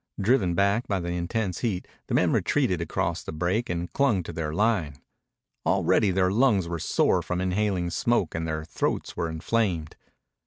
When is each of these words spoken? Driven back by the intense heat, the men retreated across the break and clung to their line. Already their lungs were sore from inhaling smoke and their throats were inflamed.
Driven 0.19 0.55
back 0.55 0.87
by 0.87 0.99
the 0.99 1.09
intense 1.11 1.59
heat, 1.59 1.87
the 2.07 2.15
men 2.15 2.31
retreated 2.31 2.81
across 2.81 3.21
the 3.21 3.31
break 3.31 3.69
and 3.69 3.93
clung 3.93 4.23
to 4.23 4.33
their 4.33 4.51
line. 4.51 4.95
Already 5.63 6.09
their 6.09 6.31
lungs 6.31 6.67
were 6.67 6.79
sore 6.79 7.21
from 7.21 7.39
inhaling 7.39 7.91
smoke 7.91 8.33
and 8.33 8.47
their 8.47 8.65
throats 8.65 9.15
were 9.15 9.29
inflamed. 9.29 9.95